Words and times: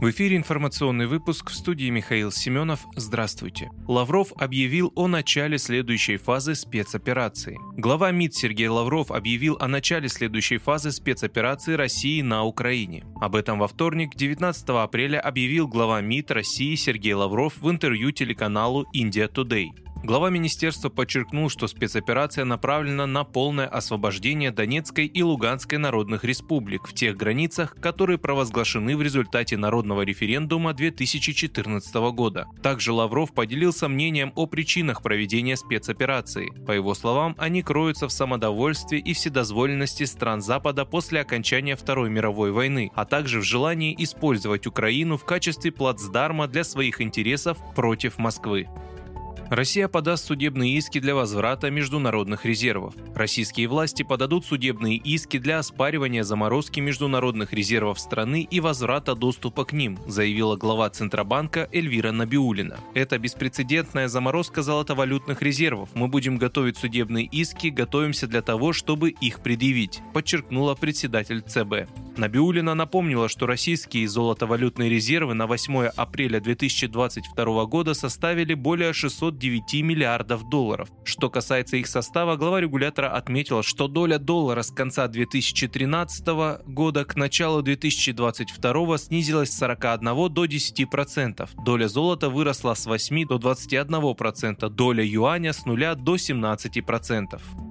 В 0.00 0.10
эфире 0.10 0.36
информационный 0.36 1.08
выпуск 1.08 1.50
в 1.50 1.54
студии 1.54 1.90
Михаил 1.90 2.30
Семенов. 2.30 2.86
Здравствуйте. 2.94 3.72
Лавров 3.88 4.32
объявил 4.36 4.92
о 4.94 5.08
начале 5.08 5.58
следующей 5.58 6.18
фазы 6.18 6.54
спецоперации. 6.54 7.58
Глава 7.76 8.12
МИД 8.12 8.32
Сергей 8.32 8.68
Лавров 8.68 9.10
объявил 9.10 9.56
о 9.58 9.66
начале 9.66 10.08
следующей 10.08 10.58
фазы 10.58 10.92
спецоперации 10.92 11.72
России 11.72 12.22
на 12.22 12.44
Украине. 12.44 13.06
Об 13.20 13.34
этом 13.34 13.58
во 13.58 13.66
вторник, 13.66 14.14
19 14.14 14.68
апреля, 14.68 15.18
объявил 15.18 15.66
глава 15.66 16.00
МИД 16.00 16.30
России 16.30 16.76
Сергей 16.76 17.14
Лавров 17.14 17.58
в 17.60 17.68
интервью 17.68 18.12
телеканалу 18.12 18.86
India 18.94 19.28
Today. 19.28 19.70
Глава 20.04 20.30
министерства 20.30 20.90
подчеркнул, 20.90 21.50
что 21.50 21.66
спецоперация 21.66 22.44
направлена 22.44 23.04
на 23.06 23.24
полное 23.24 23.66
освобождение 23.66 24.52
Донецкой 24.52 25.06
и 25.06 25.22
Луганской 25.24 25.76
народных 25.76 26.22
республик 26.24 26.86
в 26.86 26.94
тех 26.94 27.16
границах, 27.16 27.74
которые 27.80 28.16
провозглашены 28.16 28.96
в 28.96 29.02
результате 29.02 29.56
народного 29.56 30.02
референдума 30.02 30.72
2014 30.72 31.94
года. 32.12 32.46
Также 32.62 32.92
Лавров 32.92 33.34
поделился 33.34 33.88
мнением 33.88 34.32
о 34.36 34.46
причинах 34.46 35.02
проведения 35.02 35.56
спецоперации. 35.56 36.52
По 36.64 36.70
его 36.70 36.94
словам, 36.94 37.34
они 37.36 37.64
кроются 37.64 38.06
в 38.06 38.12
самодовольстве 38.12 39.00
и 39.00 39.12
вседозволенности 39.14 40.04
стран 40.04 40.42
Запада 40.42 40.84
после 40.84 41.20
окончания 41.20 41.74
Второй 41.74 42.08
мировой 42.08 42.52
войны, 42.52 42.92
а 42.94 43.04
также 43.04 43.40
в 43.40 43.44
желании 43.44 43.96
использовать 43.98 44.68
Украину 44.68 45.16
в 45.16 45.24
качестве 45.24 45.72
плацдарма 45.72 46.46
для 46.46 46.62
своих 46.62 47.00
интересов 47.00 47.58
против 47.74 48.16
Москвы. 48.18 48.68
Россия 49.50 49.88
подаст 49.88 50.26
судебные 50.26 50.74
иски 50.74 51.00
для 51.00 51.14
возврата 51.14 51.70
международных 51.70 52.44
резервов. 52.44 52.94
Российские 53.14 53.66
власти 53.66 54.02
подадут 54.02 54.44
судебные 54.44 54.96
иски 54.96 55.38
для 55.38 55.58
оспаривания 55.58 56.22
заморозки 56.22 56.80
международных 56.80 57.54
резервов 57.54 57.98
страны 57.98 58.46
и 58.50 58.60
возврата 58.60 59.14
доступа 59.14 59.64
к 59.64 59.72
ним, 59.72 59.98
заявила 60.06 60.56
глава 60.56 60.90
Центробанка 60.90 61.66
Эльвира 61.72 62.12
Набиулина. 62.12 62.76
Это 62.92 63.18
беспрецедентная 63.18 64.08
заморозка 64.08 64.60
золотовалютных 64.60 65.40
резервов. 65.40 65.88
Мы 65.94 66.08
будем 66.08 66.36
готовить 66.36 66.76
судебные 66.76 67.24
иски, 67.24 67.68
готовимся 67.68 68.26
для 68.26 68.42
того, 68.42 68.74
чтобы 68.74 69.10
их 69.10 69.40
предъявить, 69.40 70.00
подчеркнула 70.12 70.74
председатель 70.74 71.40
ЦБ. 71.40 71.88
Набиулина 72.18 72.74
напомнила, 72.74 73.28
что 73.28 73.46
российские 73.46 74.08
золотовалютные 74.08 74.90
резервы 74.90 75.34
на 75.34 75.46
8 75.46 75.86
апреля 75.86 76.40
2022 76.40 77.64
года 77.66 77.94
составили 77.94 78.54
более 78.54 78.92
609 78.92 79.82
миллиардов 79.82 80.48
долларов. 80.50 80.88
Что 81.04 81.30
касается 81.30 81.76
их 81.76 81.86
состава, 81.86 82.36
глава 82.36 82.60
регулятора 82.60 83.08
отметила, 83.10 83.62
что 83.62 83.86
доля 83.86 84.18
доллара 84.18 84.62
с 84.62 84.72
конца 84.72 85.06
2013 85.06 86.26
года 86.66 87.04
к 87.04 87.14
началу 87.14 87.62
2022 87.62 88.98
снизилась 88.98 89.50
с 89.50 89.58
41 89.58 90.04
до 90.32 90.44
10%. 90.44 91.48
Доля 91.64 91.86
золота 91.86 92.30
выросла 92.30 92.74
с 92.74 92.86
8 92.86 93.26
до 93.28 93.36
21%, 93.36 94.68
доля 94.70 95.04
юаня 95.04 95.52
с 95.52 95.64
0 95.64 95.94
до 95.94 96.16
17%. 96.16 97.67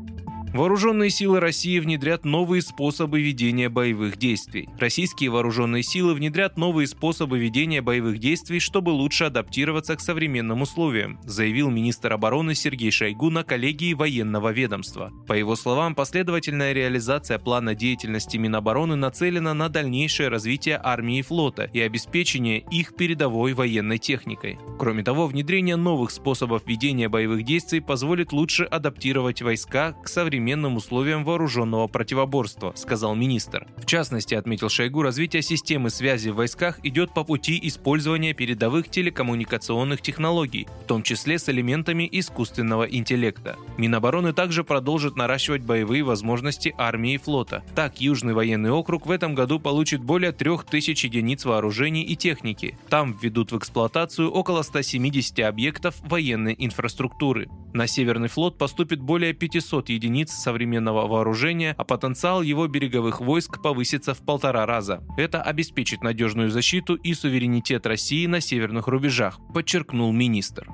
Вооруженные 0.57 1.11
силы 1.11 1.39
России 1.39 1.77
внедрят 1.77 2.25
новые 2.25 2.63
способы 2.63 3.21
ведения 3.21 3.69
боевых 3.69 4.17
действий. 4.17 4.67
Российские 4.79 5.29
вооруженные 5.29 5.83
силы 5.83 6.15
внедрят 6.15 6.57
новые 6.57 6.87
способы 6.87 7.37
ведения 7.37 7.79
боевых 7.79 8.17
действий, 8.17 8.59
чтобы 8.59 8.89
лучше 8.89 9.25
адаптироваться 9.25 9.95
к 9.95 9.99
современным 9.99 10.63
условиям, 10.63 11.19
заявил 11.23 11.69
министр 11.69 12.13
обороны 12.13 12.55
Сергей 12.55 12.89
Шойгу 12.89 13.29
на 13.29 13.43
коллегии 13.43 13.93
военного 13.93 14.51
ведомства. 14.51 15.13
По 15.27 15.33
его 15.33 15.55
словам, 15.55 15.93
последовательная 15.93 16.73
реализация 16.73 17.37
плана 17.37 17.75
деятельности 17.75 18.37
Минобороны 18.37 18.95
нацелена 18.95 19.53
на 19.53 19.69
дальнейшее 19.69 20.29
развитие 20.29 20.81
армии 20.83 21.19
и 21.19 21.21
флота 21.21 21.69
и 21.71 21.81
обеспечение 21.81 22.65
их 22.71 22.95
передовой 22.95 23.53
военной 23.53 23.99
техникой. 23.99 24.57
Кроме 24.79 25.03
того, 25.03 25.27
внедрение 25.27 25.75
новых 25.75 26.09
способов 26.09 26.65
ведения 26.65 27.09
боевых 27.09 27.43
действий 27.43 27.79
позволит 27.79 28.31
лучше 28.31 28.63
адаптировать 28.63 29.43
войска 29.43 29.91
к 29.91 30.07
современным 30.07 30.46
современным 30.47 30.77
условиям 30.77 31.25
вооруженного 31.25 31.87
противоборства, 31.87 32.71
сказал 32.75 33.15
министр. 33.15 33.67
В 33.75 33.85
частности, 33.85 34.33
отметил 34.33 34.69
Шойгу, 34.69 35.01
развитие 35.01 35.41
системы 35.41 35.89
связи 35.89 36.29
в 36.29 36.35
войсках 36.35 36.79
идет 36.83 37.13
по 37.13 37.25
пути 37.25 37.59
использования 37.63 38.33
передовых 38.33 38.87
телекоммуникационных 38.87 40.01
технологий, 40.01 40.65
в 40.83 40.87
том 40.87 41.03
числе 41.03 41.37
с 41.37 41.49
элементами 41.49 42.07
искусственного 42.09 42.85
интеллекта. 42.85 43.57
Минобороны 43.77 44.31
также 44.31 44.63
продолжит 44.63 45.17
наращивать 45.17 45.63
боевые 45.63 46.03
возможности 46.03 46.73
армии 46.77 47.15
и 47.15 47.17
флота. 47.17 47.65
Так, 47.75 47.99
Южный 47.99 48.33
военный 48.33 48.71
округ 48.71 49.05
в 49.05 49.11
этом 49.11 49.35
году 49.35 49.59
получит 49.59 50.01
более 50.01 50.31
3000 50.31 51.07
единиц 51.07 51.43
вооружений 51.43 52.03
и 52.03 52.15
техники. 52.15 52.77
Там 52.87 53.17
введут 53.21 53.51
в 53.51 53.57
эксплуатацию 53.57 54.31
около 54.31 54.61
170 54.61 55.39
объектов 55.41 55.95
военной 56.03 56.55
инфраструктуры. 56.57 57.49
На 57.73 57.85
Северный 57.85 58.29
флот 58.29 58.57
поступит 58.57 59.01
более 59.01 59.33
500 59.33 59.89
единиц 59.89 60.31
современного 60.31 61.07
вооружения, 61.07 61.75
а 61.77 61.83
потенциал 61.83 62.41
его 62.41 62.67
береговых 62.67 63.21
войск 63.21 63.61
повысится 63.61 64.13
в 64.13 64.19
полтора 64.19 64.65
раза. 64.65 65.03
Это 65.17 65.41
обеспечит 65.41 66.01
надежную 66.01 66.49
защиту 66.49 66.95
и 66.95 67.13
суверенитет 67.13 67.85
России 67.85 68.25
на 68.25 68.41
северных 68.41 68.87
рубежах, 68.87 69.39
подчеркнул 69.53 70.11
министр. 70.11 70.67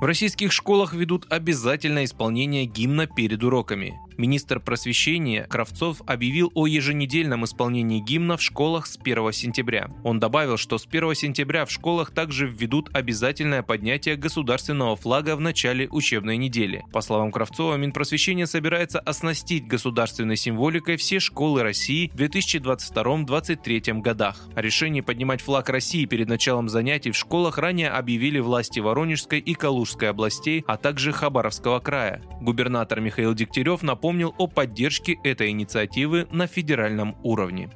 В 0.00 0.04
российских 0.04 0.52
школах 0.52 0.94
ведут 0.94 1.26
обязательное 1.30 2.04
исполнение 2.04 2.64
гимна 2.66 3.06
перед 3.06 3.42
уроками 3.42 3.98
министр 4.18 4.60
просвещения 4.60 5.44
Кравцов 5.44 6.02
объявил 6.06 6.50
о 6.54 6.66
еженедельном 6.66 7.44
исполнении 7.44 8.00
гимна 8.00 8.36
в 8.36 8.42
школах 8.42 8.86
с 8.86 8.98
1 8.98 9.32
сентября. 9.32 9.90
Он 10.02 10.18
добавил, 10.18 10.56
что 10.56 10.76
с 10.76 10.86
1 10.86 11.14
сентября 11.14 11.64
в 11.64 11.70
школах 11.70 12.10
также 12.10 12.48
введут 12.48 12.90
обязательное 12.92 13.62
поднятие 13.62 14.16
государственного 14.16 14.96
флага 14.96 15.36
в 15.36 15.40
начале 15.40 15.88
учебной 15.88 16.36
недели. 16.36 16.84
По 16.92 17.00
словам 17.00 17.30
Кравцова, 17.30 17.76
Минпросвещение 17.76 18.46
собирается 18.46 18.98
оснастить 18.98 19.66
государственной 19.66 20.36
символикой 20.36 20.96
все 20.96 21.20
школы 21.20 21.62
России 21.62 22.10
в 22.12 22.16
2022-2023 22.16 24.00
годах. 24.00 24.48
О 24.54 24.60
решении 24.60 25.00
поднимать 25.00 25.40
флаг 25.40 25.68
России 25.68 26.04
перед 26.04 26.28
началом 26.28 26.68
занятий 26.68 27.12
в 27.12 27.16
школах 27.16 27.58
ранее 27.58 27.90
объявили 27.90 28.40
власти 28.40 28.80
Воронежской 28.80 29.38
и 29.38 29.54
Калужской 29.54 30.10
областей, 30.10 30.64
а 30.66 30.76
также 30.76 31.12
Хабаровского 31.12 31.78
края. 31.78 32.20
Губернатор 32.40 33.00
Михаил 33.00 33.34
Дегтярев 33.34 33.82
напомнил, 33.82 34.07
напомнил 34.08 34.34
о 34.38 34.46
поддержке 34.46 35.18
этой 35.22 35.50
инициативы 35.50 36.26
на 36.30 36.46
федеральном 36.46 37.14
уровне. 37.22 37.68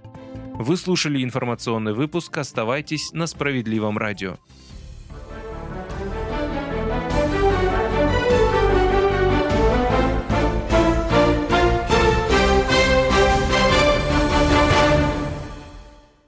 Вы 0.54 0.78
слушали 0.78 1.22
информационный 1.22 1.92
выпуск 1.92 2.38
«Оставайтесь 2.38 3.12
на 3.12 3.26
справедливом 3.26 3.98
радио». 3.98 4.38